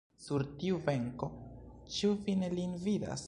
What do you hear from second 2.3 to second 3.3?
ne lin vidas!